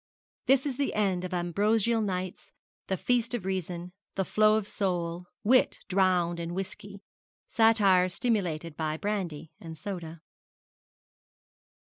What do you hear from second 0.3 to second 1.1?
This is the